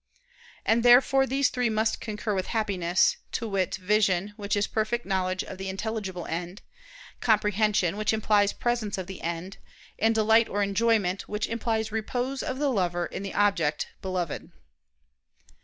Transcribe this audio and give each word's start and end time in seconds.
And 0.65 0.81
therefore 0.81 1.27
these 1.27 1.49
three 1.49 1.69
must 1.69 2.01
concur 2.01 2.33
with 2.33 2.47
Happiness; 2.47 3.17
to 3.33 3.47
wit, 3.47 3.75
vision, 3.75 4.33
which 4.35 4.55
is 4.55 4.65
perfect 4.65 5.05
knowledge 5.05 5.43
of 5.43 5.59
the 5.59 5.69
intelligible 5.69 6.25
end; 6.25 6.63
comprehension, 7.19 7.95
which 7.97 8.11
implies 8.11 8.51
presence 8.51 8.97
of 8.97 9.05
the 9.05 9.21
end; 9.21 9.57
and 9.99 10.15
delight 10.15 10.49
or 10.49 10.63
enjoyment, 10.63 11.29
which 11.29 11.45
implies 11.45 11.91
repose 11.91 12.41
of 12.41 12.57
the 12.57 12.69
lover 12.69 13.05
in 13.05 13.21
the 13.21 13.35
object 13.35 13.89
beloved. 14.01 14.49